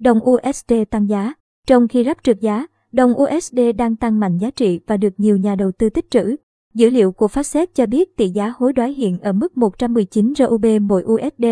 đồng 0.00 0.18
USD 0.30 0.72
tăng 0.90 1.08
giá. 1.08 1.32
Trong 1.66 1.88
khi 1.88 2.04
rắp 2.04 2.22
trượt 2.22 2.40
giá, 2.40 2.66
đồng 2.92 3.14
USD 3.22 3.58
đang 3.78 3.96
tăng 3.96 4.20
mạnh 4.20 4.38
giá 4.38 4.50
trị 4.50 4.80
và 4.86 4.96
được 4.96 5.14
nhiều 5.16 5.36
nhà 5.36 5.54
đầu 5.54 5.72
tư 5.72 5.90
tích 5.90 6.10
trữ. 6.10 6.36
Dữ 6.74 6.90
liệu 6.90 7.12
của 7.12 7.26
Fastset 7.26 7.66
cho 7.74 7.86
biết 7.86 8.16
tỷ 8.16 8.28
giá 8.28 8.52
hối 8.56 8.72
đoái 8.72 8.92
hiện 8.92 9.18
ở 9.18 9.32
mức 9.32 9.56
119 9.56 10.32
RUB 10.34 10.66
mỗi 10.80 11.04
USD. 11.04 11.44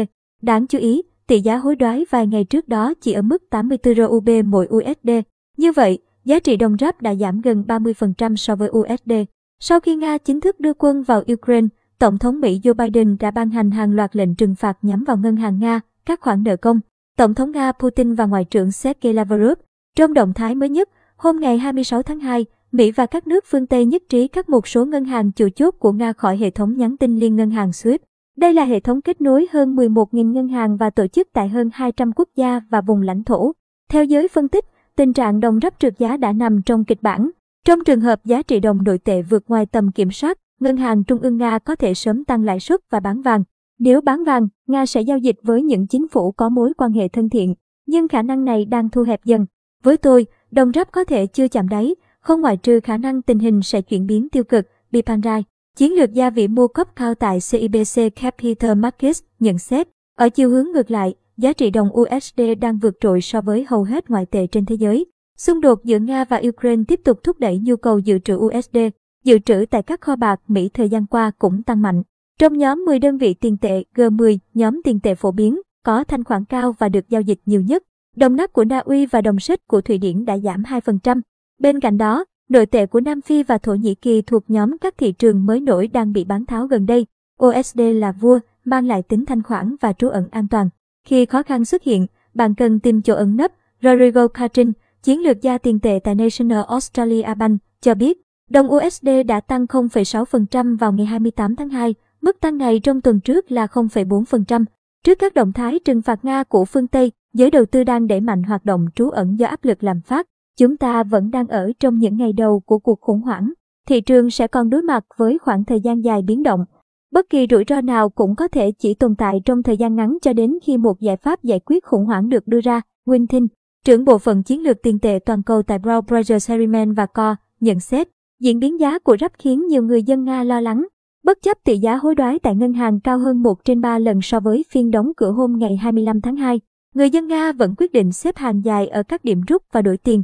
Đáng 0.42 0.66
chú 0.66 0.78
ý, 0.78 1.02
tỷ 1.26 1.40
giá 1.40 1.56
hối 1.56 1.76
đoái 1.76 2.04
vài 2.10 2.26
ngày 2.26 2.44
trước 2.44 2.68
đó 2.68 2.94
chỉ 3.00 3.12
ở 3.12 3.22
mức 3.22 3.42
84 3.50 3.94
RUB 3.94 4.28
mỗi 4.44 4.68
USD. 4.76 5.10
Như 5.56 5.72
vậy, 5.72 5.98
giá 6.24 6.38
trị 6.38 6.56
đồng 6.56 6.76
rắp 6.80 7.02
đã 7.02 7.14
giảm 7.14 7.40
gần 7.40 7.64
30% 7.68 8.36
so 8.36 8.56
với 8.56 8.68
USD. 8.68 9.12
Sau 9.60 9.80
khi 9.80 9.96
Nga 9.96 10.18
chính 10.18 10.40
thức 10.40 10.60
đưa 10.60 10.72
quân 10.74 11.02
vào 11.02 11.22
Ukraine, 11.32 11.66
Tổng 11.98 12.18
thống 12.18 12.40
Mỹ 12.40 12.60
Joe 12.62 12.74
Biden 12.74 13.16
đã 13.20 13.30
ban 13.30 13.50
hành 13.50 13.70
hàng 13.70 13.94
loạt 13.94 14.16
lệnh 14.16 14.34
trừng 14.34 14.54
phạt 14.54 14.78
nhắm 14.82 15.04
vào 15.04 15.16
ngân 15.16 15.36
hàng 15.36 15.58
Nga, 15.58 15.80
các 16.06 16.20
khoản 16.20 16.42
nợ 16.42 16.56
công. 16.56 16.80
Tổng 17.18 17.34
thống 17.34 17.52
Nga 17.52 17.72
Putin 17.72 18.14
và 18.14 18.26
Ngoại 18.26 18.44
trưởng 18.44 18.72
Sergei 18.72 19.12
Lavrov. 19.12 19.58
Trong 19.96 20.14
động 20.14 20.32
thái 20.34 20.54
mới 20.54 20.68
nhất, 20.68 20.88
hôm 21.16 21.40
ngày 21.40 21.58
26 21.58 22.02
tháng 22.02 22.20
2, 22.20 22.46
Mỹ 22.72 22.90
và 22.90 23.06
các 23.06 23.26
nước 23.26 23.44
phương 23.46 23.66
Tây 23.66 23.84
nhất 23.84 24.02
trí 24.08 24.28
cắt 24.28 24.48
một 24.48 24.68
số 24.68 24.84
ngân 24.84 25.04
hàng 25.04 25.32
chủ 25.32 25.48
chốt 25.56 25.70
của 25.70 25.92
Nga 25.92 26.12
khỏi 26.12 26.36
hệ 26.36 26.50
thống 26.50 26.76
nhắn 26.76 26.96
tin 26.96 27.16
liên 27.16 27.36
ngân 27.36 27.50
hàng 27.50 27.70
SWIFT. 27.70 27.98
Đây 28.36 28.54
là 28.54 28.64
hệ 28.64 28.80
thống 28.80 29.00
kết 29.00 29.20
nối 29.20 29.46
hơn 29.52 29.76
11.000 29.76 30.32
ngân 30.32 30.48
hàng 30.48 30.76
và 30.76 30.90
tổ 30.90 31.06
chức 31.06 31.28
tại 31.32 31.48
hơn 31.48 31.70
200 31.72 32.12
quốc 32.12 32.28
gia 32.36 32.60
và 32.70 32.80
vùng 32.80 33.02
lãnh 33.02 33.24
thổ. 33.24 33.52
Theo 33.90 34.04
giới 34.04 34.28
phân 34.28 34.48
tích, 34.48 34.64
tình 34.96 35.12
trạng 35.12 35.40
đồng 35.40 35.58
rắp 35.62 35.74
trượt 35.78 35.98
giá 35.98 36.16
đã 36.16 36.32
nằm 36.32 36.62
trong 36.62 36.84
kịch 36.84 37.02
bản. 37.02 37.30
Trong 37.64 37.84
trường 37.84 38.00
hợp 38.00 38.24
giá 38.24 38.42
trị 38.42 38.60
đồng 38.60 38.84
nội 38.84 38.98
tệ 38.98 39.22
vượt 39.22 39.44
ngoài 39.48 39.66
tầm 39.66 39.92
kiểm 39.92 40.10
soát, 40.10 40.38
ngân 40.60 40.76
hàng 40.76 41.04
trung 41.04 41.18
ương 41.18 41.36
Nga 41.36 41.58
có 41.58 41.76
thể 41.76 41.94
sớm 41.94 42.24
tăng 42.24 42.44
lãi 42.44 42.60
suất 42.60 42.80
và 42.90 43.00
bán 43.00 43.22
vàng. 43.22 43.44
Nếu 43.78 44.00
bán 44.00 44.24
vàng, 44.24 44.48
Nga 44.66 44.86
sẽ 44.86 45.00
giao 45.00 45.18
dịch 45.18 45.36
với 45.42 45.62
những 45.62 45.86
chính 45.86 46.08
phủ 46.08 46.32
có 46.32 46.48
mối 46.48 46.72
quan 46.76 46.92
hệ 46.92 47.08
thân 47.08 47.28
thiện, 47.28 47.54
nhưng 47.86 48.08
khả 48.08 48.22
năng 48.22 48.44
này 48.44 48.64
đang 48.64 48.90
thu 48.90 49.02
hẹp 49.02 49.24
dần. 49.24 49.46
Với 49.82 49.96
tôi, 49.96 50.26
đồng 50.50 50.72
rắp 50.74 50.92
có 50.92 51.04
thể 51.04 51.26
chưa 51.26 51.48
chạm 51.48 51.68
đáy, 51.68 51.94
không 52.20 52.40
ngoại 52.40 52.56
trừ 52.56 52.80
khả 52.80 52.96
năng 52.96 53.22
tình 53.22 53.38
hình 53.38 53.62
sẽ 53.62 53.82
chuyển 53.82 54.06
biến 54.06 54.28
tiêu 54.28 54.44
cực, 54.44 54.66
Bipanrai, 54.90 55.44
chiến 55.76 55.92
lược 55.92 56.12
gia 56.12 56.30
vị 56.30 56.48
mua 56.48 56.68
cấp 56.68 56.96
cao 56.96 57.14
tại 57.14 57.38
CIBC 57.50 58.16
Capital 58.20 58.74
Markets, 58.74 59.22
nhận 59.40 59.58
xét. 59.58 59.88
Ở 60.16 60.28
chiều 60.28 60.50
hướng 60.50 60.66
ngược 60.72 60.90
lại, 60.90 61.14
giá 61.36 61.52
trị 61.52 61.70
đồng 61.70 61.88
USD 62.00 62.40
đang 62.60 62.78
vượt 62.78 62.94
trội 63.00 63.20
so 63.20 63.40
với 63.40 63.64
hầu 63.68 63.82
hết 63.82 64.10
ngoại 64.10 64.26
tệ 64.26 64.46
trên 64.46 64.66
thế 64.66 64.74
giới. 64.74 65.06
Xung 65.36 65.60
đột 65.60 65.84
giữa 65.84 65.98
Nga 65.98 66.24
và 66.24 66.40
Ukraine 66.48 66.82
tiếp 66.88 67.00
tục 67.04 67.18
thúc 67.22 67.38
đẩy 67.38 67.58
nhu 67.58 67.76
cầu 67.76 67.98
dự 67.98 68.18
trữ 68.18 68.34
USD. 68.34 68.78
Dự 69.24 69.38
trữ 69.38 69.64
tại 69.70 69.82
các 69.82 70.00
kho 70.00 70.16
bạc 70.16 70.40
Mỹ 70.48 70.68
thời 70.74 70.88
gian 70.88 71.06
qua 71.06 71.30
cũng 71.38 71.62
tăng 71.62 71.82
mạnh. 71.82 72.02
Trong 72.38 72.58
nhóm 72.58 72.84
10 72.84 72.98
đơn 72.98 73.18
vị 73.18 73.34
tiền 73.34 73.56
tệ 73.56 73.84
G10, 73.94 74.38
nhóm 74.54 74.80
tiền 74.84 75.00
tệ 75.00 75.14
phổ 75.14 75.30
biến, 75.30 75.60
có 75.84 76.04
thanh 76.04 76.24
khoản 76.24 76.44
cao 76.44 76.74
và 76.78 76.88
được 76.88 77.08
giao 77.08 77.20
dịch 77.20 77.40
nhiều 77.46 77.60
nhất. 77.60 77.82
Đồng 78.16 78.36
nát 78.36 78.52
của 78.52 78.64
Na 78.64 78.78
Uy 78.78 79.06
và 79.06 79.20
đồng 79.20 79.40
xích 79.40 79.66
của 79.66 79.80
Thụy 79.80 79.98
Điển 79.98 80.24
đã 80.24 80.38
giảm 80.38 80.62
2%. 80.62 81.20
Bên 81.58 81.80
cạnh 81.80 81.98
đó, 81.98 82.24
nội 82.48 82.66
tệ 82.66 82.86
của 82.86 83.00
Nam 83.00 83.20
Phi 83.20 83.42
và 83.42 83.58
Thổ 83.58 83.74
Nhĩ 83.74 83.94
Kỳ 83.94 84.22
thuộc 84.22 84.50
nhóm 84.50 84.78
các 84.78 84.94
thị 84.98 85.12
trường 85.12 85.46
mới 85.46 85.60
nổi 85.60 85.86
đang 85.86 86.12
bị 86.12 86.24
bán 86.24 86.46
tháo 86.46 86.66
gần 86.66 86.86
đây. 86.86 87.06
USD 87.44 87.80
là 87.94 88.12
vua, 88.12 88.38
mang 88.64 88.86
lại 88.86 89.02
tính 89.02 89.24
thanh 89.24 89.42
khoản 89.42 89.76
và 89.80 89.92
trú 89.92 90.08
ẩn 90.08 90.28
an 90.30 90.48
toàn. 90.48 90.68
Khi 91.06 91.26
khó 91.26 91.42
khăn 91.42 91.64
xuất 91.64 91.82
hiện, 91.82 92.06
bạn 92.34 92.54
cần 92.54 92.80
tìm 92.80 93.02
chỗ 93.02 93.14
ẩn 93.14 93.36
nấp. 93.36 93.52
Rodrigo 93.82 94.28
Catrin, 94.28 94.72
chiến 95.02 95.22
lược 95.22 95.42
gia 95.42 95.58
tiền 95.58 95.80
tệ 95.80 95.98
tại 96.04 96.14
National 96.14 96.62
Australia 96.68 97.34
Bank, 97.38 97.60
cho 97.80 97.94
biết, 97.94 98.18
đồng 98.50 98.70
USD 98.70 99.08
đã 99.26 99.40
tăng 99.40 99.64
0,6% 99.64 100.76
vào 100.76 100.92
ngày 100.92 101.06
28 101.06 101.56
tháng 101.56 101.68
2, 101.68 101.94
mức 102.22 102.40
tăng 102.40 102.58
ngày 102.58 102.80
trong 102.80 103.00
tuần 103.00 103.20
trước 103.20 103.52
là 103.52 103.66
0,4%. 103.66 104.64
Trước 105.04 105.18
các 105.18 105.34
động 105.34 105.52
thái 105.52 105.78
trừng 105.84 106.02
phạt 106.02 106.24
Nga 106.24 106.44
của 106.44 106.64
phương 106.64 106.86
Tây, 106.86 107.12
giới 107.34 107.50
đầu 107.50 107.64
tư 107.66 107.84
đang 107.84 108.06
đẩy 108.06 108.20
mạnh 108.20 108.42
hoạt 108.42 108.64
động 108.64 108.86
trú 108.94 109.10
ẩn 109.10 109.38
do 109.38 109.46
áp 109.46 109.64
lực 109.64 109.84
làm 109.84 110.00
phát. 110.00 110.26
Chúng 110.58 110.76
ta 110.76 111.02
vẫn 111.02 111.30
đang 111.30 111.48
ở 111.48 111.72
trong 111.80 111.98
những 111.98 112.16
ngày 112.16 112.32
đầu 112.32 112.60
của 112.60 112.78
cuộc 112.78 113.00
khủng 113.00 113.20
hoảng. 113.20 113.52
Thị 113.88 114.00
trường 114.00 114.30
sẽ 114.30 114.46
còn 114.46 114.70
đối 114.70 114.82
mặt 114.82 115.04
với 115.16 115.38
khoảng 115.38 115.64
thời 115.64 115.80
gian 115.80 116.04
dài 116.04 116.22
biến 116.22 116.42
động. 116.42 116.64
Bất 117.12 117.30
kỳ 117.30 117.46
rủi 117.50 117.64
ro 117.68 117.80
nào 117.80 118.08
cũng 118.08 118.34
có 118.36 118.48
thể 118.48 118.72
chỉ 118.72 118.94
tồn 118.94 119.14
tại 119.16 119.40
trong 119.44 119.62
thời 119.62 119.76
gian 119.76 119.94
ngắn 119.94 120.18
cho 120.22 120.32
đến 120.32 120.58
khi 120.62 120.76
một 120.76 121.00
giải 121.00 121.16
pháp 121.16 121.44
giải 121.44 121.60
quyết 121.60 121.84
khủng 121.84 122.04
hoảng 122.04 122.28
được 122.28 122.46
đưa 122.46 122.60
ra. 122.60 122.80
Wintin, 123.06 123.46
trưởng 123.84 124.04
bộ 124.04 124.18
phận 124.18 124.42
chiến 124.42 124.62
lược 124.62 124.82
tiền 124.82 124.98
tệ 124.98 125.18
toàn 125.26 125.42
cầu 125.42 125.62
tại 125.62 125.78
Brown 125.78 126.02
Brothers 126.02 126.50
Harriman 126.50 126.92
và 126.92 127.06
Co, 127.06 127.36
nhận 127.60 127.80
xét, 127.80 128.08
diễn 128.40 128.58
biến 128.58 128.80
giá 128.80 128.98
của 128.98 129.16
rắp 129.20 129.32
khiến 129.38 129.66
nhiều 129.66 129.82
người 129.82 130.02
dân 130.02 130.24
Nga 130.24 130.44
lo 130.44 130.60
lắng. 130.60 130.86
Bất 131.22 131.38
chấp 131.42 131.58
tỷ 131.64 131.78
giá 131.78 131.96
hối 131.96 132.14
đoái 132.14 132.38
tại 132.38 132.54
ngân 132.54 132.72
hàng 132.72 133.00
cao 133.00 133.18
hơn 133.18 133.42
1 133.42 133.64
trên 133.64 133.80
3 133.80 133.98
lần 133.98 134.22
so 134.22 134.40
với 134.40 134.64
phiên 134.70 134.90
đóng 134.90 135.12
cửa 135.16 135.30
hôm 135.30 135.58
ngày 135.58 135.76
25 135.76 136.20
tháng 136.20 136.36
2, 136.36 136.60
người 136.94 137.10
dân 137.10 137.28
Nga 137.28 137.52
vẫn 137.52 137.74
quyết 137.78 137.92
định 137.92 138.12
xếp 138.12 138.36
hàng 138.36 138.64
dài 138.64 138.88
ở 138.88 139.02
các 139.02 139.24
điểm 139.24 139.40
rút 139.48 139.62
và 139.72 139.82
đổi 139.82 139.96
tiền. 139.96 140.22